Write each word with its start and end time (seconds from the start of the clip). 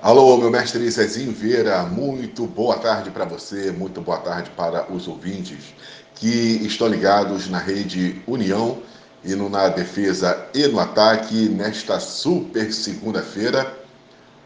Alô, 0.00 0.36
meu 0.36 0.48
mestre 0.48 0.88
Zezinho 0.88 1.32
Vieira, 1.32 1.82
muito 1.82 2.46
boa 2.46 2.78
tarde 2.78 3.10
para 3.10 3.24
você, 3.24 3.72
muito 3.72 4.00
boa 4.00 4.18
tarde 4.18 4.48
para 4.56 4.86
os 4.92 5.08
ouvintes 5.08 5.74
que 6.14 6.64
estão 6.64 6.86
ligados 6.86 7.50
na 7.50 7.58
rede 7.58 8.22
União 8.24 8.78
e 9.24 9.34
no 9.34 9.48
Na 9.48 9.66
Defesa 9.68 10.46
e 10.54 10.68
no 10.68 10.78
Ataque 10.78 11.48
nesta 11.48 11.98
super 11.98 12.72
segunda-feira, 12.72 13.76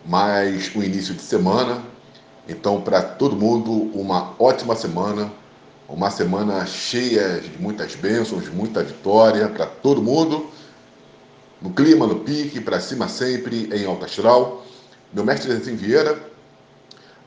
mais 0.07 0.75
o 0.75 0.82
início 0.82 1.12
de 1.12 1.20
semana. 1.20 1.82
Então, 2.48 2.80
para 2.80 3.03
todo 3.03 3.37
mundo, 3.37 3.91
uma 3.95 4.34
ótima 4.39 4.75
semana, 4.75 5.30
uma 5.87 6.11
semana 6.11 6.64
cheia 6.64 7.41
de 7.41 7.61
muitas 7.61 7.95
bênçãos, 7.95 8.48
muita 8.48 8.82
vitória 8.82 9.50
para 9.50 9.66
todo 9.66 10.00
mundo, 10.00 10.46
no 11.61 11.71
clima, 11.75 12.07
no 12.07 12.21
pique, 12.21 12.59
para 12.59 12.80
cima 12.80 13.07
sempre, 13.07 13.69
em 13.71 13.84
alta 13.84 14.07
astral. 14.07 14.64
Meu 15.12 15.26
mestre 15.26 15.52
Zezinho 15.52 15.76
Vieira, 15.76 16.18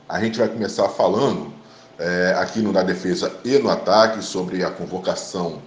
a 0.08 0.18
gente 0.18 0.40
vai 0.40 0.48
começar 0.48 0.88
falando 0.88 1.52
é, 1.96 2.34
aqui 2.36 2.58
no 2.58 2.72
Na 2.72 2.82
Defesa 2.82 3.32
e 3.44 3.56
no 3.60 3.70
Ataque 3.70 4.24
sobre 4.24 4.64
a 4.64 4.70
convocação 4.72 5.62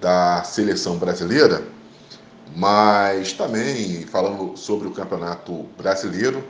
da 0.00 0.44
seleção 0.44 0.96
brasileira, 0.96 1.64
mas 2.54 3.32
também 3.32 4.06
falando 4.06 4.56
sobre 4.56 4.86
o 4.86 4.92
Campeonato 4.92 5.64
Brasileiro, 5.76 6.44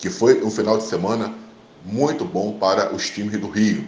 que 0.00 0.10
foi 0.10 0.42
um 0.42 0.50
final 0.50 0.78
de 0.78 0.82
semana 0.82 1.32
muito 1.84 2.24
bom 2.24 2.58
para 2.58 2.92
os 2.92 3.08
times 3.08 3.38
do 3.38 3.48
Rio. 3.48 3.86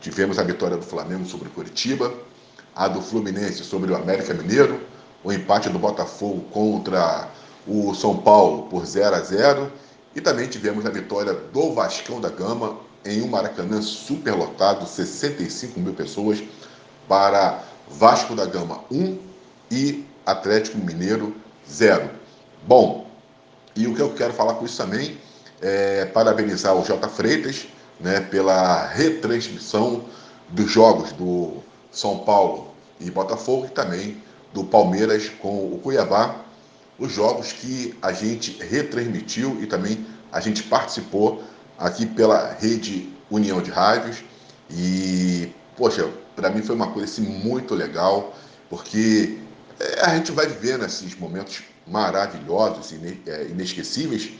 Tivemos 0.00 0.38
a 0.38 0.42
vitória 0.42 0.78
do 0.78 0.82
Flamengo 0.82 1.26
sobre 1.26 1.48
o 1.48 1.50
Curitiba, 1.50 2.10
a 2.74 2.88
do 2.88 3.02
Fluminense 3.02 3.62
sobre 3.64 3.92
o 3.92 3.96
América 3.96 4.32
Mineiro, 4.32 4.80
o 5.22 5.30
empate 5.30 5.68
do 5.68 5.78
Botafogo 5.78 6.40
contra 6.50 7.28
o 7.66 7.94
São 7.94 8.16
Paulo 8.16 8.62
por 8.70 8.86
0 8.86 9.14
a 9.14 9.20
0 9.20 9.70
e 10.14 10.20
também 10.20 10.48
tivemos 10.48 10.84
a 10.84 10.90
vitória 10.90 11.32
do 11.32 11.72
Vascão 11.72 12.20
da 12.20 12.28
Gama 12.28 12.78
em 13.04 13.22
um 13.22 13.28
Maracanã 13.28 13.80
superlotado, 13.80 14.86
65 14.86 15.78
mil 15.80 15.94
pessoas, 15.94 16.42
para 17.08 17.62
Vasco 17.88 18.34
da 18.34 18.44
Gama 18.44 18.80
1 18.90 19.18
e 19.70 20.04
Atlético 20.26 20.78
Mineiro 20.78 21.34
0. 21.68 22.10
Bom, 22.66 23.08
e 23.74 23.86
o 23.86 23.94
que 23.94 24.00
eu 24.00 24.12
quero 24.12 24.32
falar 24.32 24.54
com 24.54 24.64
isso 24.64 24.76
também 24.76 25.18
é 25.60 26.04
parabenizar 26.06 26.74
o 26.76 26.84
J. 26.84 27.08
Freitas 27.08 27.66
né, 27.98 28.20
pela 28.20 28.86
retransmissão 28.86 30.04
dos 30.48 30.70
jogos 30.70 31.12
do 31.12 31.62
São 31.92 32.18
Paulo 32.20 32.74
e 32.98 33.10
Botafogo 33.10 33.66
e 33.66 33.70
também 33.70 34.22
do 34.52 34.64
Palmeiras 34.64 35.28
com 35.40 35.72
o 35.72 35.80
Cuiabá 35.82 36.36
os 37.00 37.12
jogos 37.12 37.50
que 37.50 37.96
a 38.02 38.12
gente 38.12 38.62
retransmitiu 38.62 39.60
e 39.60 39.66
também 39.66 40.06
a 40.30 40.38
gente 40.38 40.62
participou 40.62 41.42
aqui 41.78 42.04
pela 42.04 42.52
rede 42.52 43.08
União 43.30 43.62
de 43.62 43.70
Rádios. 43.70 44.22
E, 44.70 45.50
poxa, 45.76 46.08
para 46.36 46.50
mim 46.50 46.62
foi 46.62 46.76
uma 46.76 46.92
coisa 46.92 47.10
assim, 47.10 47.22
muito 47.22 47.74
legal, 47.74 48.36
porque 48.68 49.38
é, 49.80 50.02
a 50.02 50.14
gente 50.14 50.30
vai 50.30 50.46
vivendo 50.46 50.84
esses 50.84 51.18
momentos 51.18 51.62
maravilhosos, 51.86 52.92
é, 53.26 53.46
inesquecíveis, 53.46 54.30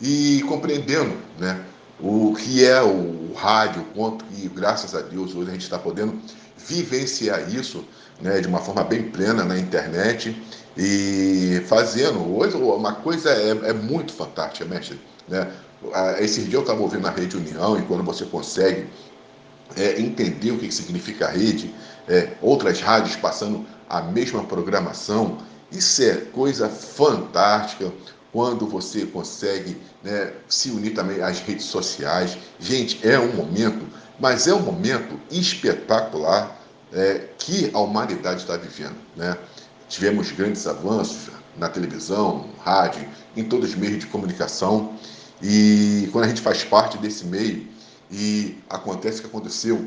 e 0.00 0.42
compreendendo 0.48 1.16
né, 1.38 1.64
o 2.00 2.32
que 2.34 2.64
é 2.64 2.80
o 2.80 3.34
rádio, 3.34 3.84
quanto 3.92 4.24
que, 4.24 4.48
graças 4.48 4.94
a 4.94 5.00
Deus, 5.00 5.34
hoje 5.34 5.50
a 5.50 5.52
gente 5.52 5.64
está 5.64 5.78
podendo 5.78 6.20
vivenciar 6.56 7.52
isso 7.52 7.84
né, 8.20 8.40
de 8.40 8.48
uma 8.48 8.58
forma 8.58 8.82
bem 8.84 9.10
plena 9.10 9.44
na 9.44 9.58
internet 9.58 10.36
e 10.76 11.62
fazendo. 11.66 12.36
Hoje, 12.36 12.56
uma 12.56 12.94
coisa 12.94 13.30
é, 13.30 13.50
é 13.50 13.72
muito 13.72 14.12
fantástica, 14.12 14.64
mestre. 14.64 15.00
Né? 15.28 15.50
Esse 16.18 16.42
dia 16.42 16.56
eu 16.56 16.62
estava 16.62 16.80
ouvindo 16.80 17.02
na 17.02 17.10
Rede 17.10 17.36
União, 17.36 17.78
e 17.78 17.82
quando 17.82 18.02
você 18.02 18.24
consegue 18.24 18.86
é, 19.76 20.00
entender 20.00 20.50
o 20.50 20.58
que 20.58 20.70
significa 20.72 21.26
a 21.26 21.30
rede, 21.30 21.72
é, 22.08 22.30
outras 22.40 22.80
rádios 22.80 23.16
passando 23.16 23.64
a 23.88 24.00
mesma 24.02 24.42
programação, 24.44 25.38
isso 25.70 26.02
é 26.02 26.16
coisa 26.16 26.68
fantástica 26.68 27.92
quando 28.32 28.66
você 28.66 29.06
consegue 29.06 29.76
né, 30.02 30.32
se 30.48 30.70
unir 30.70 30.94
também 30.94 31.22
às 31.22 31.40
redes 31.40 31.66
sociais. 31.66 32.36
Gente, 32.58 33.06
é 33.06 33.18
um 33.18 33.34
momento, 33.34 33.86
mas 34.18 34.46
é 34.46 34.54
um 34.54 34.60
momento 34.60 35.18
espetacular 35.30 36.57
é, 36.92 37.28
que 37.38 37.70
a 37.74 37.78
humanidade 37.78 38.40
está 38.42 38.56
vivendo. 38.56 38.96
Né? 39.16 39.36
Tivemos 39.88 40.30
grandes 40.32 40.66
avanços 40.66 41.30
na 41.56 41.68
televisão, 41.68 42.46
no 42.48 42.62
rádio, 42.62 43.08
em 43.36 43.44
todos 43.44 43.70
os 43.70 43.74
meios 43.74 43.98
de 43.98 44.06
comunicação. 44.06 44.94
E 45.42 46.08
quando 46.12 46.24
a 46.24 46.28
gente 46.28 46.40
faz 46.40 46.64
parte 46.64 46.98
desse 46.98 47.26
meio 47.26 47.66
e 48.10 48.58
acontece 48.68 49.18
o 49.18 49.22
que 49.22 49.28
aconteceu 49.28 49.86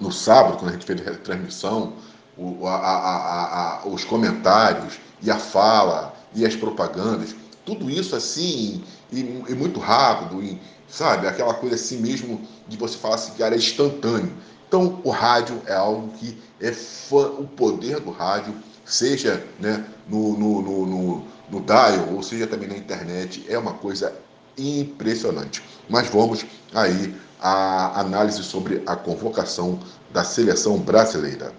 no 0.00 0.12
sábado, 0.12 0.58
quando 0.58 0.70
a 0.70 0.72
gente 0.72 0.86
fez 0.86 1.06
a 1.06 1.14
transmissão, 1.14 1.94
o, 2.36 2.66
a, 2.66 2.76
a, 2.76 3.82
a, 3.82 3.88
os 3.88 4.04
comentários 4.04 4.98
e 5.22 5.30
a 5.30 5.38
fala 5.38 6.14
e 6.34 6.44
as 6.44 6.54
propagandas, 6.54 7.34
tudo 7.64 7.90
isso 7.90 8.14
assim, 8.14 8.84
e, 9.10 9.20
e 9.20 9.54
muito 9.54 9.80
rápido, 9.80 10.42
e, 10.42 10.60
sabe, 10.88 11.26
aquela 11.26 11.54
coisa 11.54 11.74
assim 11.74 11.98
mesmo 11.98 12.40
de 12.68 12.76
você 12.76 12.96
falar 12.98 13.14
assim, 13.14 13.32
cara, 13.34 13.54
é 13.54 13.58
instantâneo. 13.58 14.32
Então, 14.68 15.00
o 15.04 15.10
rádio 15.10 15.60
é 15.66 15.74
algo 15.74 16.08
que 16.18 16.36
é 16.60 16.72
fã, 16.72 17.28
o 17.38 17.46
poder 17.46 18.00
do 18.00 18.10
rádio, 18.10 18.54
seja 18.84 19.44
né, 19.60 19.84
no, 20.08 20.36
no, 20.36 20.62
no, 20.62 20.86
no, 20.86 21.24
no 21.50 21.60
dial, 21.60 22.08
ou 22.12 22.22
seja 22.22 22.46
também 22.46 22.68
na 22.68 22.76
internet, 22.76 23.44
é 23.48 23.58
uma 23.58 23.74
coisa 23.74 24.12
impressionante. 24.58 25.62
Mas 25.88 26.08
vamos 26.08 26.44
aí 26.74 27.14
à 27.40 28.00
análise 28.00 28.42
sobre 28.42 28.82
a 28.86 28.96
convocação 28.96 29.78
da 30.12 30.24
seleção 30.24 30.78
brasileira. 30.78 31.52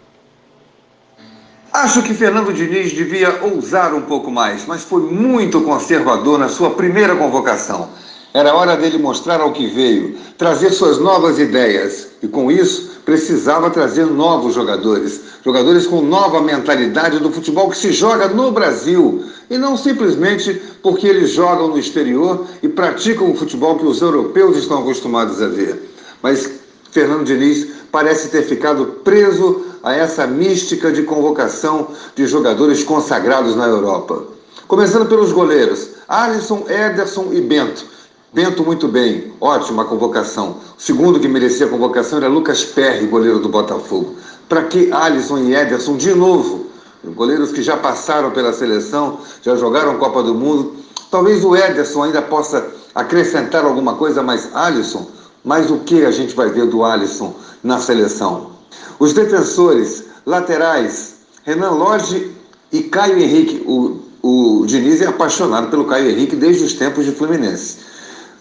Acho 1.72 2.02
que 2.02 2.14
Fernando 2.14 2.52
Diniz 2.54 2.92
devia 2.92 3.44
ousar 3.44 3.94
um 3.94 4.02
pouco 4.02 4.32
mais, 4.32 4.66
mas 4.66 4.84
foi 4.84 5.02
muito 5.02 5.62
conservador 5.62 6.40
na 6.40 6.50
sua 6.50 6.72
primeira 6.72 7.16
convocação. 7.16 7.90
Era 8.34 8.56
hora 8.56 8.76
dele 8.76 8.98
mostrar 8.98 9.42
ao 9.42 9.54
que 9.54 9.68
veio, 9.68 10.18
trazer 10.38 10.72
suas 10.72 10.98
novas 10.98 11.38
ideias. 11.40 12.08
E 12.22 12.28
com 12.28 12.52
isso, 12.52 12.87
precisava 13.08 13.70
trazer 13.70 14.06
novos 14.06 14.54
jogadores. 14.54 15.22
Jogadores 15.42 15.88
com 15.88 16.02
nova 16.02 16.42
mentalidade 16.42 17.20
do 17.20 17.32
futebol 17.32 17.70
que 17.70 17.78
se 17.78 17.94
joga 17.94 18.28
no 18.28 18.52
Brasil. 18.52 19.24
E 19.50 19.58
não 19.58 19.78
simplesmente 19.78 20.62
porque 20.84 21.08
eles 21.08 21.30
jogam 21.30 21.70
no 21.70 21.80
exterior 21.80 22.46
e 22.62 22.68
praticam 22.68 23.32
o 23.32 23.36
futebol 23.36 23.80
que 23.80 23.86
os 23.86 24.02
europeus 24.02 24.58
estão 24.58 24.80
acostumados 24.80 25.42
a 25.42 25.48
ver. 25.48 25.90
Mas 26.22 26.52
Fernando 26.92 27.24
Diniz 27.24 27.68
parece 27.94 28.28
ter 28.28 28.44
ficado 28.44 28.86
preso 29.06 29.62
a 29.82 29.96
essa 29.96 30.28
mística 30.28 30.92
de 30.92 31.04
convocação 31.04 31.88
de 32.14 32.28
jogadores 32.28 32.84
consagrados 32.84 33.56
na 33.56 33.68
Europa. 33.68 34.22
Começando 34.68 35.08
pelos 35.08 35.32
goleiros, 35.32 35.92
Alisson, 36.10 36.66
Ederson 36.68 37.30
e 37.32 37.40
Bento 37.40 37.86
Bento 38.34 38.62
muito 38.62 38.90
bem, 38.90 39.32
ótima 39.40 39.86
convocação. 39.86 40.58
O 40.78 40.82
segundo 40.82 41.18
que 41.18 41.30
merecia 41.30 41.66
a 41.66 41.70
convocação 41.70 42.18
era 42.18 42.28
Lucas 42.28 42.62
Perry, 42.62 43.08
goleiro 43.08 43.40
do 43.40 43.48
Botafogo. 43.48 44.18
Para 44.50 44.64
que 44.64 44.92
Alisson 44.92 45.38
e 45.40 45.56
Ederson 45.56 45.96
de 45.96 46.14
novo? 46.14 46.68
Goleiros 47.06 47.54
que 47.54 47.64
já 47.64 47.78
passaram 47.78 48.32
pela 48.32 48.52
seleção, 48.52 49.20
já 49.42 49.56
jogaram 49.56 49.98
Copa 49.98 50.22
do 50.22 50.36
Mundo. 50.36 50.76
Talvez 51.10 51.46
o 51.46 51.56
Ederson 51.56 52.04
ainda 52.04 52.22
possa 52.22 52.68
acrescentar 52.94 53.64
alguma 53.64 53.96
coisa, 53.96 54.22
mas 54.22 54.54
Alisson, 54.54 55.08
mas 55.46 55.72
o 55.72 55.78
que 55.80 56.04
a 56.04 56.12
gente 56.12 56.36
vai 56.36 56.50
ver 56.50 56.66
do 56.66 56.84
Alisson 56.84 57.34
na 57.64 57.80
seleção? 57.80 58.52
Os 59.00 59.14
defensores, 59.14 60.04
laterais, 60.26 61.16
Renan 61.46 61.72
Lodge 61.72 62.30
e 62.74 62.84
Caio 62.84 63.20
Henrique. 63.20 63.64
O, 63.66 64.02
o 64.22 64.66
Diniz 64.66 65.02
é 65.02 65.08
apaixonado 65.08 65.70
pelo 65.70 65.86
Caio 65.86 66.10
Henrique 66.10 66.36
desde 66.36 66.66
os 66.66 66.74
tempos 66.74 67.06
de 67.06 67.14
Fluminense. 67.14 67.87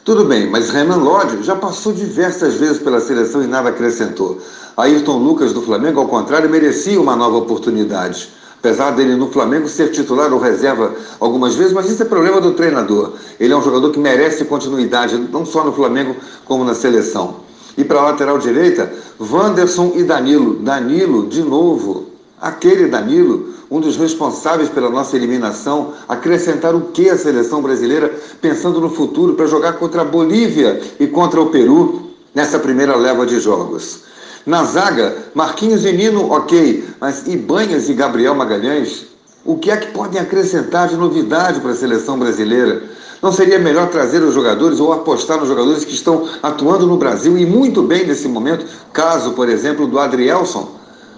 Tudo 0.07 0.25
bem, 0.25 0.49
mas 0.49 0.71
Renan 0.71 0.99
Lodge 0.99 1.43
já 1.43 1.57
passou 1.57 1.93
diversas 1.93 2.55
vezes 2.55 2.79
pela 2.79 3.01
seleção 3.01 3.43
e 3.43 3.47
nada 3.49 3.71
acrescentou. 3.71 4.41
Ayrton 4.77 5.19
Lucas 5.19 5.53
do 5.53 5.61
Flamengo, 5.61 5.99
ao 5.99 6.07
contrário, 6.07 6.49
merecia 6.49 7.01
uma 7.01 7.17
nova 7.17 7.39
oportunidade. 7.39 8.31
Apesar 8.57 8.93
dele 8.93 9.17
no 9.17 9.33
Flamengo 9.33 9.69
ser 9.69 9.91
titular 9.91 10.33
ou 10.33 10.39
reserva 10.39 10.95
algumas 11.19 11.57
vezes, 11.57 11.73
mas 11.73 11.91
isso 11.91 12.05
é 12.05 12.07
problema 12.07 12.41
do 12.41 12.53
treinador. 12.53 13.15
Ele 13.41 13.53
é 13.53 13.57
um 13.57 13.63
jogador 13.63 13.91
que 13.91 13.99
merece 13.99 14.45
continuidade, 14.45 15.19
não 15.33 15.45
só 15.45 15.65
no 15.65 15.73
Flamengo, 15.73 16.15
como 16.45 16.63
na 16.63 16.75
seleção. 16.75 17.39
E 17.77 17.83
para 17.83 17.99
a 17.99 18.05
lateral 18.05 18.39
direita, 18.39 18.89
Wanderson 19.19 19.91
e 19.97 20.05
Danilo. 20.05 20.55
Danilo, 20.61 21.27
de 21.27 21.43
novo. 21.43 22.16
Aquele 22.47 22.87
Danilo 22.87 23.57
um 23.69 23.81
dos 23.81 23.97
responsáveis 23.97 24.69
pela 24.69 24.89
nossa 24.89 25.17
eliminação, 25.17 25.93
acrescentar 26.09 26.75
o 26.77 26.83
que 26.93 27.11
a 27.11 27.19
seleção 27.19 27.61
brasileira 27.61 28.15
pensando 28.41 28.81
no 28.81 28.89
futuro 28.89 29.35
para 29.35 29.47
jogar 29.47 29.73
contra 29.73 30.03
a 30.03 30.05
Bolívia 30.05 30.81
e 31.01 31.09
contra 31.09 31.41
o 31.41 31.47
Peru 31.47 32.11
nessa 32.33 32.61
primeira 32.61 32.95
leva 32.95 33.27
de 33.27 33.41
jogos. 33.41 34.03
Na 34.47 34.63
zaga, 34.63 35.17
Marquinhos 35.35 35.85
e 35.85 35.93
Nino, 35.93 36.31
ok, 36.31 36.85
mas 37.01 37.27
Ibanhas 37.27 37.89
e 37.89 37.95
Gabriel 37.95 38.35
Magalhães, 38.35 39.07
O 39.45 39.57
que 39.57 39.71
é 39.71 39.77
que 39.77 39.93
podem 39.93 40.21
acrescentar 40.21 40.89
de 40.89 40.97
novidade 40.97 41.61
para 41.61 41.71
a 41.71 41.77
seleção 41.77 42.19
brasileira? 42.19 42.83
Não 43.23 43.33
seria 43.33 43.61
melhor 43.61 43.89
trazer 43.91 44.21
os 44.23 44.35
jogadores 44.35 44.81
ou 44.81 44.93
apostar 44.93 45.39
nos 45.39 45.49
jogadores 45.49 45.85
que 45.85 45.95
estão 45.95 46.29
atuando 46.43 46.85
no 46.85 46.97
Brasil 46.97 47.39
e 47.39 47.47
muito 47.47 47.81
bem 47.83 48.05
nesse 48.05 48.27
momento? 48.27 48.67
Caso, 48.93 49.33
por 49.33 49.49
exemplo, 49.49 49.87
do 49.87 50.01
Adrielson. 50.01 50.69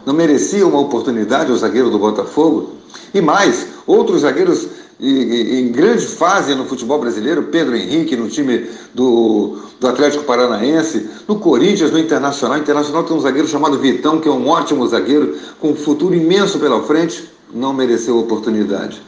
Não 0.09 0.15
merecia 0.15 0.67
uma 0.67 0.81
oportunidade 0.81 1.53
o 1.53 1.57
zagueiro 1.59 1.91
do 1.91 1.99
Botafogo? 1.99 2.71
E 3.13 3.21
mais, 3.21 3.67
outros 3.87 4.23
zagueiros 4.23 4.67
em 4.99 5.71
grande 5.71 6.07
fase 6.07 6.55
no 6.55 6.65
futebol 6.65 6.99
brasileiro, 6.99 7.43
Pedro 7.53 7.77
Henrique 7.77 8.17
no 8.17 8.27
time 8.27 8.67
do, 8.95 9.59
do 9.79 9.87
Atlético 9.87 10.25
Paranaense, 10.25 11.11
no 11.29 11.39
Corinthians, 11.39 11.91
no 11.91 11.99
Internacional. 11.99 12.57
Internacional 12.57 13.05
tem 13.05 13.15
um 13.15 13.21
zagueiro 13.21 13.47
chamado 13.47 13.79
Vitão, 13.79 14.19
que 14.19 14.27
é 14.27 14.33
um 14.33 14.49
ótimo 14.49 14.89
zagueiro, 14.89 15.37
com 15.61 15.73
um 15.73 15.77
futuro 15.77 16.15
imenso 16.15 16.59
pela 16.59 16.83
frente, 16.85 17.29
não 17.53 17.75
mereceu 17.75 18.19
oportunidade. 18.19 19.03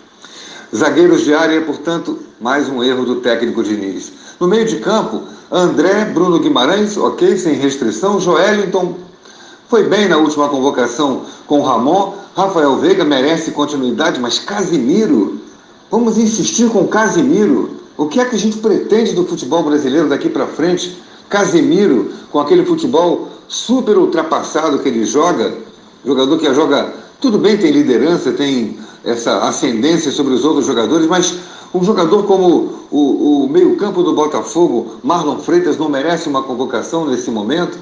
Zagueiros 0.77 1.25
de 1.25 1.33
área, 1.33 1.63
portanto, 1.63 2.19
mais 2.39 2.69
um 2.69 2.85
erro 2.85 3.07
do 3.07 3.23
técnico 3.23 3.63
Diniz. 3.63 4.13
No 4.39 4.47
meio 4.47 4.67
de 4.67 4.77
campo, 4.77 5.23
André, 5.51 6.05
Bruno 6.05 6.39
Guimarães, 6.39 6.99
ok, 6.99 7.39
sem 7.39 7.55
restrição, 7.55 8.21
Joelinton 8.21 9.09
foi 9.71 9.85
bem 9.85 10.09
na 10.09 10.19
última 10.19 10.49
convocação 10.49 11.23
com 11.47 11.63
Ramon, 11.63 12.15
Rafael 12.37 12.77
Veiga 12.77 13.05
merece 13.05 13.53
continuidade, 13.53 14.21
mas 14.21 14.39
Casimiro 14.39 15.41
Vamos 15.91 16.17
insistir 16.19 16.71
com 16.71 16.87
Casimiro. 16.87 17.71
O 17.97 18.07
que 18.07 18.21
é 18.21 18.25
que 18.25 18.37
a 18.37 18.39
gente 18.39 18.59
pretende 18.59 19.13
do 19.13 19.27
futebol 19.27 19.65
brasileiro 19.65 20.09
daqui 20.09 20.29
para 20.29 20.47
frente? 20.47 20.97
Casemiro, 21.29 22.13
com 22.31 22.39
aquele 22.39 22.65
futebol 22.65 23.29
super 23.49 23.99
ultrapassado 23.99 24.79
que 24.79 24.89
ele 24.89 25.05
joga, 25.05 25.53
jogador 26.05 26.39
que 26.39 26.55
joga, 26.55 26.95
tudo 27.21 27.39
bem, 27.39 27.59
tem 27.59 27.73
liderança, 27.73 28.31
tem 28.31 28.79
essa 29.05 29.39
ascendência 29.39 30.13
sobre 30.13 30.33
os 30.33 30.45
outros 30.45 30.67
jogadores, 30.67 31.07
mas 31.09 31.35
um 31.75 31.83
jogador 31.83 32.23
como 32.25 32.87
o, 32.91 33.45
o 33.45 33.49
meio-campo 33.49 34.03
do 34.05 34.13
Botafogo, 34.13 34.93
Marlon 35.03 35.39
Freitas, 35.39 35.77
não 35.77 35.89
merece 35.89 36.29
uma 36.29 36.43
convocação 36.43 37.05
nesse 37.05 37.31
momento? 37.33 37.79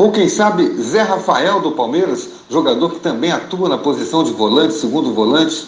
Ou 0.00 0.10
quem 0.10 0.30
sabe 0.30 0.66
Zé 0.80 1.02
Rafael 1.02 1.60
do 1.60 1.72
Palmeiras, 1.72 2.26
jogador 2.48 2.88
que 2.88 3.00
também 3.00 3.30
atua 3.30 3.68
na 3.68 3.76
posição 3.76 4.24
de 4.24 4.32
volante, 4.32 4.72
segundo 4.72 5.12
volante? 5.12 5.66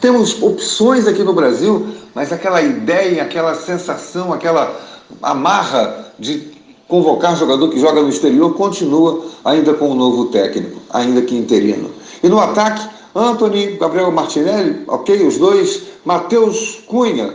Temos 0.00 0.42
opções 0.42 1.06
aqui 1.06 1.22
no 1.22 1.34
Brasil, 1.34 1.86
mas 2.14 2.32
aquela 2.32 2.62
ideia, 2.62 3.22
aquela 3.22 3.54
sensação, 3.54 4.32
aquela 4.32 4.80
amarra 5.20 6.06
de 6.18 6.56
convocar 6.88 7.36
jogador 7.36 7.68
que 7.68 7.78
joga 7.78 8.00
no 8.00 8.08
exterior 8.08 8.54
continua 8.54 9.26
ainda 9.44 9.74
com 9.74 9.90
o 9.90 9.94
novo 9.94 10.28
técnico, 10.28 10.80
ainda 10.88 11.20
que 11.20 11.36
interino. 11.36 11.90
E 12.22 12.30
no 12.30 12.40
ataque, 12.40 12.82
Anthony, 13.14 13.76
Gabriel 13.76 14.10
Martinelli, 14.10 14.84
ok, 14.88 15.26
os 15.26 15.36
dois, 15.36 15.82
Matheus 16.02 16.82
Cunha. 16.86 17.30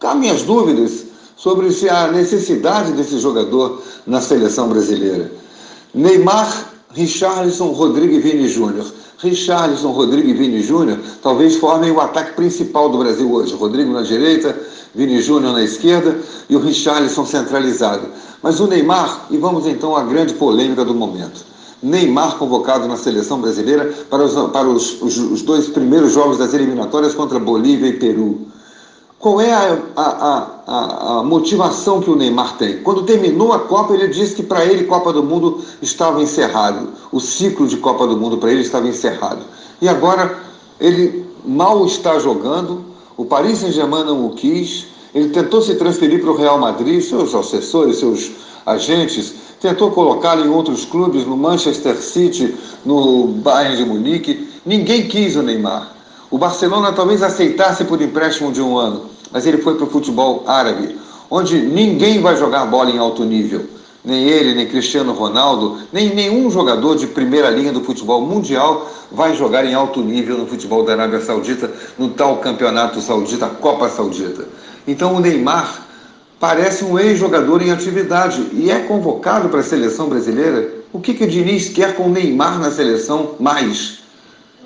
Há 0.00 0.14
minhas 0.14 0.44
dúvidas 0.44 1.11
sobre 1.36 1.72
se 1.72 1.88
há 1.88 2.10
necessidade 2.10 2.92
desse 2.92 3.18
jogador 3.18 3.82
na 4.06 4.20
seleção 4.20 4.68
brasileira. 4.68 5.30
Neymar, 5.94 6.72
Richarlison, 6.90 7.68
Rodrigo 7.72 8.14
e 8.14 8.18
Vini 8.18 8.48
Júnior. 8.48 8.86
Richarlison, 9.18 9.92
Rodrigo 9.92 10.28
e 10.28 10.32
Vini 10.32 10.62
Júnior 10.62 10.98
talvez 11.22 11.56
formem 11.56 11.92
o 11.92 12.00
ataque 12.00 12.34
principal 12.34 12.88
do 12.88 12.98
Brasil 12.98 13.30
hoje. 13.32 13.54
Rodrigo 13.54 13.92
na 13.92 14.02
direita, 14.02 14.58
Vini 14.94 15.22
Júnior 15.22 15.52
na 15.52 15.62
esquerda 15.62 16.18
e 16.48 16.56
o 16.56 16.60
Richarlison 16.60 17.24
centralizado. 17.24 18.08
Mas 18.42 18.58
o 18.58 18.66
Neymar, 18.66 19.26
e 19.30 19.36
vamos 19.36 19.66
então 19.66 19.96
à 19.96 20.02
grande 20.02 20.34
polêmica 20.34 20.84
do 20.84 20.94
momento. 20.94 21.44
Neymar 21.82 22.36
convocado 22.36 22.86
na 22.86 22.96
seleção 22.96 23.40
brasileira 23.40 23.92
para 24.10 24.24
os, 24.24 24.34
para 24.50 24.68
os, 24.68 25.00
os, 25.00 25.16
os 25.18 25.42
dois 25.42 25.68
primeiros 25.68 26.12
jogos 26.12 26.38
das 26.38 26.52
eliminatórias 26.52 27.14
contra 27.14 27.38
Bolívia 27.38 27.88
e 27.88 27.94
Peru. 27.94 28.46
Qual 29.22 29.40
é 29.40 29.52
a, 29.52 29.78
a, 29.94 30.46
a, 30.66 31.18
a, 31.20 31.22
motivação 31.22 32.00
que 32.00 32.10
o 32.10 32.16
Neymar 32.16 32.56
tem? 32.56 32.82
Quando 32.82 33.04
terminou 33.04 33.52
a 33.52 33.60
Copa, 33.60 33.94
ele 33.94 34.08
disse 34.08 34.34
que 34.34 34.42
para 34.42 34.64
ele 34.64 34.82
Copa 34.82 35.12
do 35.12 35.22
Mundo 35.22 35.60
estava 35.80 36.20
encerrado. 36.20 36.88
O 37.12 37.20
ciclo 37.20 37.68
de 37.68 37.76
Copa 37.76 38.04
do 38.04 38.16
Mundo 38.16 38.38
para 38.38 38.50
ele 38.50 38.62
estava 38.62 38.88
encerrado. 38.88 39.42
E 39.80 39.88
agora 39.88 40.40
ele 40.80 41.24
mal 41.46 41.86
está 41.86 42.18
jogando, 42.18 42.84
o 43.16 43.24
Paris 43.24 43.58
Saint-Germain 43.58 44.02
não 44.02 44.26
o 44.26 44.30
quis, 44.30 44.88
ele 45.14 45.28
tentou 45.28 45.62
se 45.62 45.76
transferir 45.76 46.20
para 46.20 46.32
o 46.32 46.36
Real 46.36 46.58
Madrid, 46.58 47.00
seus 47.00 47.32
assessores, 47.32 47.98
seus 47.98 48.28
agentes, 48.66 49.34
tentou 49.60 49.92
colocá-lo 49.92 50.44
em 50.44 50.48
outros 50.48 50.84
clubes, 50.84 51.24
no 51.24 51.36
Manchester 51.36 51.94
City, 51.96 52.56
no 52.84 53.28
Bayern 53.28 53.76
de 53.76 53.84
Munique. 53.84 54.48
Ninguém 54.66 55.06
quis 55.06 55.36
o 55.36 55.42
Neymar. 55.44 56.01
O 56.32 56.38
Barcelona 56.38 56.94
talvez 56.94 57.22
aceitasse 57.22 57.84
por 57.84 58.00
empréstimo 58.00 58.50
de 58.50 58.62
um 58.62 58.78
ano, 58.78 59.10
mas 59.30 59.46
ele 59.46 59.58
foi 59.58 59.74
para 59.74 59.84
o 59.84 59.90
futebol 59.90 60.44
árabe, 60.46 60.98
onde 61.30 61.60
ninguém 61.60 62.22
vai 62.22 62.38
jogar 62.38 62.64
bola 62.64 62.90
em 62.90 62.96
alto 62.96 63.22
nível. 63.22 63.66
Nem 64.02 64.30
ele, 64.30 64.54
nem 64.54 64.66
Cristiano 64.66 65.12
Ronaldo, 65.12 65.80
nem 65.92 66.14
nenhum 66.14 66.50
jogador 66.50 66.96
de 66.96 67.06
primeira 67.06 67.50
linha 67.50 67.70
do 67.70 67.82
futebol 67.82 68.22
mundial 68.22 68.90
vai 69.10 69.36
jogar 69.36 69.66
em 69.66 69.74
alto 69.74 70.00
nível 70.00 70.38
no 70.38 70.46
futebol 70.46 70.82
da 70.82 70.92
Arábia 70.94 71.20
Saudita, 71.20 71.70
no 71.98 72.08
tal 72.08 72.38
campeonato 72.38 73.02
saudita, 73.02 73.46
Copa 73.48 73.90
Saudita. 73.90 74.48
Então 74.88 75.14
o 75.14 75.20
Neymar 75.20 75.82
parece 76.40 76.82
um 76.82 76.98
ex-jogador 76.98 77.60
em 77.60 77.70
atividade 77.70 78.48
e 78.54 78.70
é 78.70 78.78
convocado 78.78 79.50
para 79.50 79.60
a 79.60 79.62
seleção 79.62 80.08
brasileira. 80.08 80.72
O 80.94 80.98
que, 80.98 81.12
que 81.12 81.24
o 81.24 81.28
Diniz 81.28 81.68
quer 81.68 81.94
com 81.94 82.04
o 82.04 82.10
Neymar 82.10 82.58
na 82.58 82.70
seleção 82.70 83.32
mais? 83.38 83.98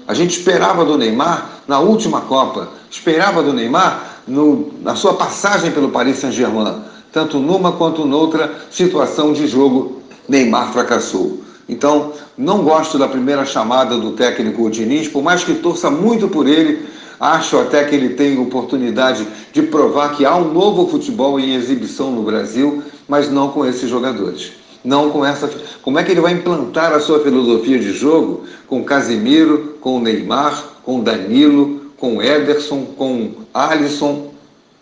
A 0.06 0.14
gente 0.14 0.38
esperava 0.38 0.84
do 0.84 0.96
Neymar 0.96 1.55
na 1.66 1.78
última 1.80 2.22
Copa, 2.22 2.68
esperava 2.90 3.42
do 3.42 3.52
Neymar 3.52 4.20
no, 4.26 4.72
na 4.82 4.94
sua 4.94 5.14
passagem 5.14 5.70
pelo 5.70 5.90
Paris 5.90 6.18
Saint-Germain. 6.18 6.82
Tanto 7.12 7.38
numa 7.38 7.72
quanto 7.72 8.04
noutra 8.04 8.54
situação 8.70 9.32
de 9.32 9.46
jogo, 9.46 10.02
Neymar 10.28 10.72
fracassou. 10.72 11.40
Então, 11.68 12.12
não 12.38 12.62
gosto 12.62 12.98
da 12.98 13.08
primeira 13.08 13.44
chamada 13.44 13.98
do 13.98 14.12
técnico 14.12 14.70
Diniz, 14.70 15.08
por 15.08 15.22
mais 15.22 15.42
que 15.42 15.54
torça 15.54 15.90
muito 15.90 16.28
por 16.28 16.46
ele, 16.46 16.86
acho 17.18 17.58
até 17.58 17.84
que 17.84 17.94
ele 17.94 18.10
tem 18.10 18.38
oportunidade 18.38 19.26
de 19.52 19.62
provar 19.62 20.10
que 20.10 20.24
há 20.24 20.36
um 20.36 20.52
novo 20.52 20.86
futebol 20.86 21.40
em 21.40 21.54
exibição 21.54 22.12
no 22.12 22.22
Brasil, 22.22 22.82
mas 23.08 23.30
não 23.30 23.48
com 23.48 23.66
esses 23.66 23.88
jogadores. 23.88 24.52
Não 24.84 25.10
com 25.10 25.24
essa. 25.24 25.50
Como 25.82 25.98
é 25.98 26.04
que 26.04 26.12
ele 26.12 26.20
vai 26.20 26.32
implantar 26.32 26.92
a 26.92 27.00
sua 27.00 27.18
filosofia 27.18 27.78
de 27.78 27.92
jogo 27.92 28.44
com 28.68 28.84
Casimiro, 28.84 29.76
com 29.80 29.98
Neymar, 29.98 30.62
com 30.86 31.02
Danilo, 31.02 31.90
com 31.98 32.22
Ederson, 32.22 32.84
com 32.96 33.32
Alisson, 33.52 34.30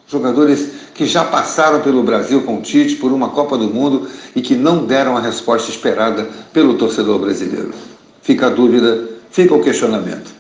jogadores 0.07 0.69
que 0.95 1.07
já 1.07 1.25
passaram 1.25 1.81
pelo 1.81 2.03
Brasil 2.03 2.43
com 2.43 2.61
Tite 2.61 2.97
por 2.97 3.11
uma 3.11 3.31
Copa 3.31 3.57
do 3.57 3.69
Mundo 3.69 4.09
e 4.37 4.43
que 4.43 4.55
não 4.55 4.85
deram 4.85 5.17
a 5.17 5.21
resposta 5.21 5.71
esperada 5.71 6.29
pelo 6.53 6.77
torcedor 6.77 7.19
brasileiro. 7.19 7.73
Fica 8.21 8.49
a 8.49 8.51
dúvida, 8.51 9.09
fica 9.31 9.55
o 9.55 9.63
questionamento. 9.63 10.31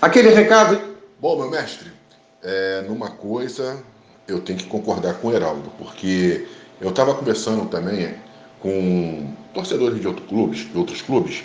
Aquele 0.00 0.28
recado. 0.28 0.78
Bom, 1.18 1.38
meu 1.38 1.50
mestre, 1.50 1.90
é, 2.42 2.84
numa 2.86 3.08
coisa 3.08 3.82
eu 4.28 4.40
tenho 4.40 4.58
que 4.58 4.66
concordar 4.66 5.14
com 5.14 5.28
o 5.28 5.32
Heraldo, 5.32 5.72
porque 5.78 6.46
eu 6.82 6.90
estava 6.90 7.14
conversando 7.14 7.66
também 7.70 8.14
com 8.60 9.32
torcedores 9.54 9.98
de 10.00 10.06
outros 10.06 10.28
clubes, 10.28 10.70
de 10.70 10.76
outros 10.76 11.00
clubes, 11.00 11.44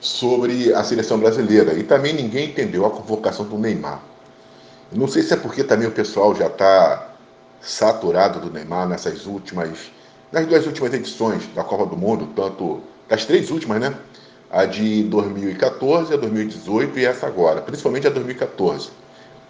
sobre 0.00 0.72
a 0.72 0.82
seleção 0.84 1.18
brasileira. 1.18 1.74
E 1.74 1.82
também 1.82 2.12
ninguém 2.12 2.50
entendeu 2.50 2.84
a 2.86 2.90
convocação 2.90 3.44
do 3.44 3.58
Neymar. 3.58 4.00
Não 4.92 5.08
sei 5.08 5.22
se 5.22 5.34
é 5.34 5.36
porque 5.36 5.64
também 5.64 5.88
o 5.88 5.92
pessoal 5.92 6.34
já 6.34 6.46
está 6.46 7.10
saturado 7.60 8.40
do 8.40 8.50
Neymar 8.50 8.88
nessas 8.88 9.26
últimas, 9.26 9.90
nas 10.30 10.46
duas 10.46 10.66
últimas 10.66 10.92
edições 10.94 11.46
da 11.54 11.64
Copa 11.64 11.86
do 11.86 11.96
Mundo, 11.96 12.28
tanto 12.36 12.80
das 13.08 13.24
três 13.24 13.50
últimas, 13.50 13.80
né? 13.80 13.94
A 14.50 14.64
de 14.64 15.02
2014, 15.04 16.14
a 16.14 16.16
2018 16.16 16.98
e 16.98 17.04
essa 17.04 17.26
agora, 17.26 17.60
principalmente 17.60 18.06
a 18.06 18.10
2014. 18.10 18.90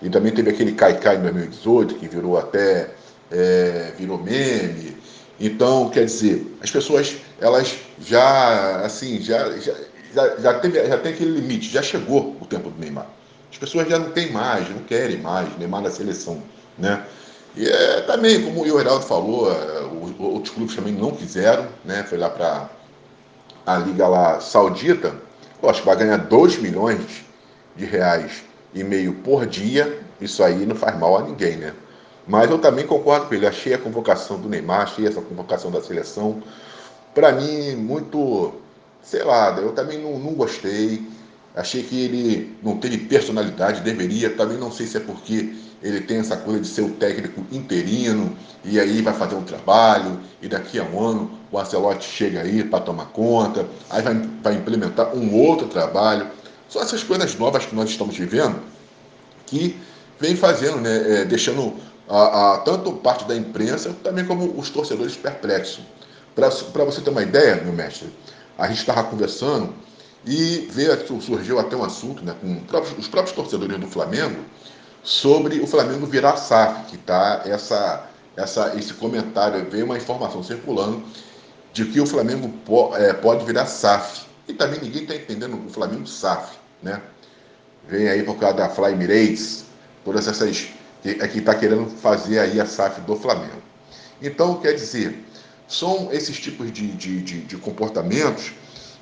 E 0.01 0.09
também 0.09 0.33
teve 0.33 0.51
aquele 0.51 0.73
Kaikai 0.73 1.17
em 1.17 1.23
2018, 1.23 1.97
que 1.97 2.09
virou 2.09 2.39
até 2.39 2.91
é, 3.31 3.93
virou 3.99 4.19
meme, 4.19 4.97
então, 5.39 5.91
quer 5.91 6.07
dizer, 6.07 6.57
as 6.63 6.71
pessoas, 6.71 7.17
elas 7.41 7.77
já, 8.01 8.81
assim, 8.81 9.21
já, 9.21 9.51
já, 9.59 9.75
já, 10.17 10.37
já, 10.37 10.55
teve, 10.55 10.83
já 10.87 10.99
tem 10.99 11.13
aquele 11.13 11.33
limite, 11.33 11.69
já 11.69 11.83
chegou 11.83 12.35
o 12.41 12.47
tempo 12.47 12.71
do 12.71 12.81
Neymar. 12.81 13.07
As 13.53 13.59
pessoas 13.59 13.87
já 13.89 13.99
não 13.99 14.11
têm 14.11 14.33
mais, 14.33 14.69
não 14.71 14.79
querem 14.79 15.19
mais 15.19 15.47
Neymar 15.59 15.83
na 15.83 15.91
seleção, 15.91 16.43
né? 16.79 17.05
E 17.55 17.67
é, 17.67 18.01
também, 18.03 18.43
como 18.43 18.63
o 18.63 18.81
Heraldo 18.81 19.05
falou, 19.05 19.53
é, 19.53 19.81
outros 20.19 20.55
clubes 20.55 20.75
também 20.75 20.93
não 20.93 21.11
quiseram, 21.11 21.67
né? 21.85 22.03
Foi 22.03 22.19
lá 22.19 22.31
para 22.31 22.69
a 23.67 23.79
liga 23.79 24.09
lá 24.09 24.41
saudita, 24.41 25.15
acho 25.63 25.81
que 25.81 25.87
vai 25.87 25.97
ganhar 25.97 26.17
2 26.17 26.59
milhões 26.59 27.25
de 27.75 27.85
reais 27.85 28.43
e 28.73 28.85
meio 28.85 29.15
por 29.15 29.47
dia, 29.47 30.01
isso 30.21 30.43
aí 30.43 30.65
não 30.65 30.77
faz 30.77 30.99
mal 30.99 31.19
a 31.19 31.23
ninguém, 31.23 31.57
né? 31.57 31.75
Mas 32.27 32.51
eu 32.51 32.59
também 32.59 32.87
concordo 32.87 33.27
com 33.27 33.35
ele. 33.35 33.47
Achei 33.47 33.75
a 33.75 33.79
convocação 33.79 34.39
do 34.39 34.49
Neymar, 34.49 34.83
achei 34.83 35.07
essa 35.07 35.21
convocação 35.21 35.71
da 35.71 35.81
seleção, 35.81 36.43
para 37.15 37.33
mim, 37.33 37.77
muito, 37.77 38.53
sei 39.07 39.23
lá, 39.23 39.57
eu 39.59 39.73
também 39.73 39.99
não, 39.99 40.19
não 40.19 40.35
gostei. 40.35 41.07
Achei 41.55 41.83
que 41.83 42.05
ele 42.05 42.57
não 42.63 42.77
teve 42.77 42.99
personalidade, 42.99 43.81
deveria. 43.81 44.31
Também 44.31 44.59
não 44.59 44.71
sei 44.71 44.87
se 44.87 44.99
é 44.99 45.01
porque 45.01 45.55
ele 45.83 46.01
tem 46.01 46.19
essa 46.19 46.37
coisa 46.37 46.61
de 46.61 46.67
ser 46.67 46.83
o 46.83 46.91
técnico 46.91 47.43
interino 47.53 48.37
e 48.65 48.81
aí 48.81 49.01
vai 49.01 49.15
fazer 49.15 49.37
um 49.37 49.43
trabalho 49.43 50.21
e 50.43 50.49
daqui 50.49 50.79
a 50.79 50.83
um 50.83 51.01
ano 51.01 51.39
o 51.51 51.59
Ancelotti 51.59 52.05
chega 52.05 52.41
aí 52.41 52.65
para 52.65 52.81
tomar 52.81 53.07
conta, 53.07 53.67
aí 53.89 54.03
vai, 54.03 54.15
vai 54.43 54.55
implementar 54.55 55.15
um 55.15 55.35
outro 55.35 55.69
trabalho. 55.69 56.27
São 56.69 56.83
essas 56.83 57.05
coisas 57.05 57.39
novas 57.39 57.65
que 57.65 57.75
nós 57.75 57.89
estamos 57.89 58.17
vivendo 58.17 58.61
que 59.47 59.79
vem 60.19 60.35
fazendo, 60.35 60.79
né, 60.79 61.21
é, 61.21 61.25
deixando 61.25 61.75
a, 62.09 62.55
a, 62.55 62.59
tanto 62.59 62.93
parte 62.95 63.25
da 63.25 63.37
imprensa 63.37 63.95
também 64.03 64.25
como 64.25 64.59
os 64.59 64.69
torcedores 64.71 65.17
perplexos. 65.17 65.81
Para 66.35 66.85
você 66.85 67.01
ter 67.01 67.11
uma 67.11 67.23
ideia, 67.23 67.63
meu 67.63 67.73
mestre, 67.73 68.09
a 68.59 68.67
gente 68.69 68.79
estava 68.79 69.05
conversando 69.05 69.75
e 70.25 70.69
veio, 70.71 71.21
surgiu 71.21 71.59
até 71.59 71.77
um 71.77 71.85
assunto 71.85 72.25
né, 72.25 72.35
com 72.41 72.61
os 72.99 73.09
próprios 73.09 73.35
torcedores 73.35 73.79
do 73.79 73.87
Flamengo 73.87 74.45
sobre 75.03 75.61
o 75.61 75.67
Flamengo 75.67 76.05
virar 76.05 76.37
SAF, 76.37 76.91
que 76.91 76.97
está 76.97 77.43
essa, 77.45 78.09
essa, 78.37 78.75
esse 78.77 78.93
comentário, 78.95 79.71
veio 79.71 79.85
uma 79.85 79.97
informação 79.97 80.43
circulando 80.43 81.03
de 81.73 81.85
que 81.85 82.01
o 82.01 82.07
Flamengo 82.07 82.49
po, 82.65 82.95
é, 82.97 83.13
pode 83.13 83.45
virar 83.45 83.67
SAF. 83.67 84.27
E 84.49 84.53
também 84.53 84.81
ninguém 84.81 85.03
está 85.03 85.15
entendendo 85.15 85.65
o 85.65 85.71
Flamengo 85.71 86.07
SAF, 86.07 86.57
né? 86.83 87.01
Vem 87.89 88.09
aí 88.09 88.23
por 88.25 88.37
causa 88.37 88.57
da 88.57 88.69
Fly 88.69 88.93
Emirates, 88.93 89.65
todas 90.05 90.27
essas 90.27 90.69
é 91.05 91.29
que 91.29 91.39
está 91.39 91.55
querendo 91.55 91.89
fazer 91.89 92.41
aí 92.41 92.61
a 92.61 92.67
SAF 92.67 93.01
do 93.03 93.15
Flamengo. 93.15 93.63
Então, 94.21 94.59
quer 94.61 94.73
dizer, 94.73 95.25
são 95.69 96.09
esses 96.13 96.39
tipos 96.39 96.73
de, 96.73 96.89
de, 96.93 97.23
de, 97.23 97.41
de 97.41 97.57
comportamentos 97.57 98.53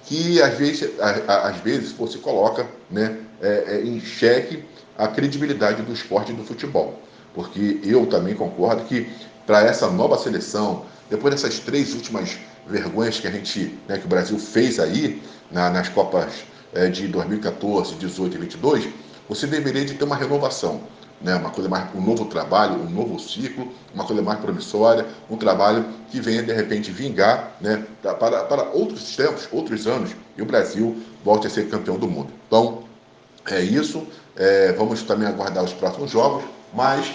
que 0.07 0.41
às 0.43 0.55
vezes, 0.55 0.91
às 1.27 1.57
vezes 1.59 1.93
você 1.93 2.19
coloca 2.19 2.67
né, 2.91 3.19
é, 3.41 3.65
é, 3.69 3.83
em 3.83 4.01
xeque 4.01 4.65
a 4.97 5.09
credibilidade 5.09 5.83
do 5.83 5.93
esporte 5.93 6.33
e 6.33 6.35
do 6.35 6.45
futebol. 6.45 7.01
Porque 7.35 7.81
eu 7.83 8.07
também 8.07 8.35
concordo 8.35 8.85
que 8.85 9.11
para 9.47 9.63
essa 9.63 9.91
nova 9.91 10.17
seleção, 10.19 10.85
depois 11.11 11.35
dessas 11.35 11.59
três 11.59 11.95
últimas 11.95 12.39
vergonhas 12.67 13.19
que 13.19 13.27
a 13.27 13.31
gente, 13.31 13.79
né, 13.89 13.99
que 13.99 14.05
o 14.05 14.09
Brasil 14.09 14.39
fez 14.39 14.79
aí 14.79 15.23
na, 15.51 15.71
nas 15.71 15.89
Copas 15.89 16.45
é, 16.73 16.89
de 16.89 17.09
2014, 17.09 17.95
18 17.95 18.37
e 18.37 18.41
22, 18.41 18.89
você 19.29 19.47
deveria 19.47 19.85
de 19.85 19.95
ter 19.95 20.05
uma 20.05 20.17
renovação 20.17 20.83
né, 21.21 21.35
uma 21.37 21.51
coisa 21.51 21.69
mais, 21.69 21.89
um 21.95 22.01
novo 22.01 22.27
trabalho, 22.27 22.75
um 22.75 22.91
novo 22.91 23.19
ciclo, 23.19 23.73
uma 23.95 24.05
coisa 24.05 24.23
mais 24.23 24.39
promissória, 24.41 25.07
um 25.31 25.37
trabalho 25.37 25.85
que 26.11 26.21
venha 26.21 26.43
de 26.43 26.53
repente 26.53 26.91
vingar 26.91 27.57
né, 27.61 27.85
para, 28.03 28.45
para 28.45 28.63
outros 28.71 29.17
tempos, 29.17 29.49
outros 29.51 29.87
anos, 29.87 30.11
e 30.37 30.43
o 30.43 30.45
Brasil 30.45 30.97
volte 31.25 31.47
a 31.47 31.51
ser 31.51 31.69
campeão 31.69 31.97
do 31.97 32.07
mundo. 32.07 32.29
Então, 32.47 32.85
é 33.47 33.61
isso. 33.61 34.07
É, 34.37 34.73
vamos 34.73 35.03
também 35.03 35.29
aguardar 35.29 35.63
os 35.63 35.73
próximos 35.73 36.11
jogos, 36.11 36.45
mas 36.73 37.15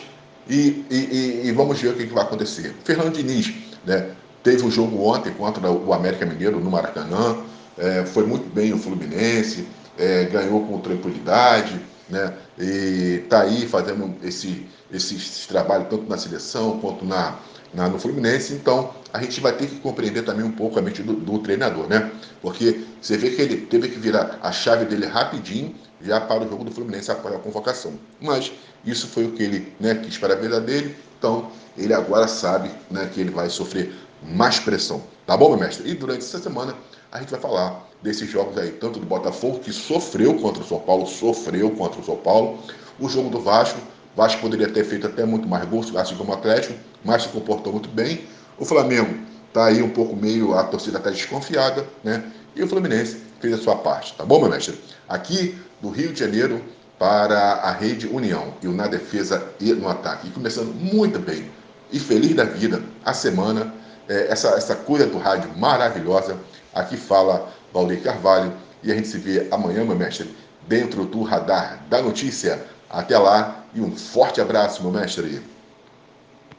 e, 0.50 0.86
e, 0.90 1.42
e 1.46 1.52
vamos 1.52 1.80
ver 1.80 1.90
o 1.90 1.94
que, 1.94 2.08
que 2.08 2.14
vai 2.14 2.24
acontecer. 2.24 2.74
Fernando 2.84 3.14
Diniz 3.14 3.54
né, 3.86 4.12
teve 4.44 4.64
um 4.66 4.72
jogo 4.72 5.04
ontem 5.04 5.32
contra 5.34 5.70
o 5.70 5.94
América 5.94 6.26
Mineiro 6.26 6.60
no 6.60 6.72
Maracanã, 6.72 7.38
é, 7.78 8.06
foi 8.06 8.26
muito 8.26 8.50
bem 8.54 8.74
o 8.74 8.78
Fluminense, 8.78 9.68
é, 9.98 10.26
ganhou 10.26 10.66
com 10.66 10.80
tranquilidade, 10.80 11.80
né? 12.10 12.34
E 12.58 13.22
está 13.24 13.42
aí 13.42 13.68
fazendo 13.68 14.16
esse, 14.24 14.66
esse, 14.92 15.16
esse, 15.16 15.48
trabalho 15.48 15.86
tanto 15.90 16.10
na 16.10 16.18
seleção 16.18 16.80
quanto 16.80 17.06
na, 17.06 17.38
na, 17.74 17.88
no 17.88 18.00
Fluminense. 18.00 18.54
Então, 18.54 18.94
a 19.14 19.22
gente 19.22 19.40
vai 19.40 19.54
ter 19.54 19.68
que 19.68 19.76
compreender 19.78 20.24
também 20.24 20.44
um 20.44 20.52
pouco 20.52 20.80
a 20.80 20.82
mente 20.82 21.04
do, 21.04 21.14
do, 21.14 21.40
treinador, 21.40 21.88
né? 21.88 22.12
Porque 22.42 22.86
você 23.02 23.18
vê 23.18 23.32
que 23.32 23.42
ele 23.42 23.58
teve 23.58 23.90
que 23.90 24.00
virar 24.00 24.40
a 24.42 24.52
chave 24.52 24.86
dele 24.86 25.06
rapidinho 25.06 25.76
já 26.02 26.20
para 26.20 26.44
o 26.44 26.50
jogo 26.50 26.64
do 26.64 26.72
Fluminense 26.72 27.12
após 27.12 27.36
a 27.36 27.40
convocação. 27.40 27.94
Mas 28.20 28.52
isso 28.86 29.08
foi 29.08 29.26
o 29.26 29.32
que 29.32 29.44
ele 29.44 29.74
né, 29.80 29.96
quis 29.96 30.18
para 30.18 30.34
a 30.34 30.38
vida 30.38 30.60
dele. 30.60 30.96
Então, 31.18 31.52
ele 31.78 31.94
agora 31.94 32.28
sabe 32.28 32.72
né, 32.90 33.10
que 33.14 33.20
ele 33.20 33.32
vai 33.32 33.50
sofrer 33.50 33.94
mais 34.24 34.60
pressão. 34.60 35.04
Tá 35.26 35.38
bom, 35.38 35.50
meu 35.50 35.60
mestre? 35.60 35.90
E 35.90 35.94
durante 35.94 36.20
essa 36.20 36.40
semana 36.40 36.74
a 37.12 37.20
gente 37.20 37.32
vai 37.32 37.40
falar 37.40 37.88
desses 38.02 38.30
jogos 38.30 38.58
aí, 38.58 38.72
tanto 38.72 39.00
do 39.00 39.06
Botafogo, 39.06 39.60
que 39.60 39.74
sofreu 39.74 40.36
contra 40.36 40.64
o 40.64 40.66
São 40.66 40.80
Paulo, 40.80 41.08
sofreu 41.08 41.72
contra 41.72 42.00
o 42.00 42.04
São 42.04 42.16
Paulo, 42.16 42.60
o 43.00 43.10
jogo 43.10 43.30
do 43.30 43.40
Vasco, 43.40 43.80
Vasco 44.16 44.42
poderia 44.42 44.68
ter 44.68 44.84
feito 44.84 45.08
até 45.08 45.26
muito 45.26 45.48
mais 45.48 45.66
gols, 45.66 45.96
assim 45.96 46.16
como 46.16 46.32
o 46.32 46.34
Atlético, 46.34 46.74
mas 47.04 47.24
se 47.24 47.30
comportou 47.30 47.72
muito 47.72 47.90
bem. 47.90 48.26
O 48.58 48.66
Flamengo 48.66 49.16
está 49.48 49.66
aí 49.66 49.82
um 49.82 49.90
pouco 49.90 50.16
meio, 50.16 50.54
a 50.54 50.64
torcida 50.64 50.98
está 50.98 51.10
desconfiada, 51.10 51.88
né? 52.04 52.24
E 52.56 52.62
o 52.62 52.68
Fluminense 52.68 53.22
fez 53.40 53.54
a 53.54 53.58
sua 53.58 53.76
parte, 53.78 54.14
tá 54.16 54.26
bom, 54.26 54.40
meu 54.40 54.50
mestre? 54.50 54.78
Aqui 55.08 55.58
do 55.82 55.90
Rio 55.90 56.12
de 56.12 56.20
Janeiro 56.20 56.62
para 56.98 57.38
a 57.38 57.72
Rede 57.72 58.08
União, 58.08 58.54
e 58.62 58.68
o 58.68 58.74
Na 58.74 58.88
Defesa 58.88 59.48
e 59.60 59.72
no 59.72 59.88
Ataque. 59.88 60.28
E 60.28 60.32
começando 60.32 60.74
muito 60.74 61.18
bem 61.18 61.50
e 61.92 62.00
feliz 62.00 62.36
da 62.36 62.44
vida 62.44 62.84
a 63.06 63.14
semana, 63.14 63.74
é, 64.10 64.28
essa, 64.30 64.50
essa 64.50 64.76
coisa 64.76 65.06
do 65.06 65.18
rádio 65.18 65.56
maravilhosa. 65.56 66.38
Aqui 66.74 66.98
fala 66.98 67.48
Valdir 67.72 68.02
Carvalho. 68.02 68.52
E 68.82 68.92
a 68.92 68.96
gente 68.96 69.08
se 69.08 69.18
vê 69.18 69.48
amanhã, 69.52 69.86
meu 69.86 69.96
mestre, 69.96 70.34
dentro 70.68 71.06
do 71.06 71.22
radar 71.22 71.80
da 71.90 72.02
notícia. 72.02 72.66
Até 72.90 73.18
lá 73.18 73.64
e 73.74 73.82
um 73.82 73.96
forte 73.96 74.42
abraço, 74.42 74.82
meu 74.82 74.92
mestre. 74.92 75.42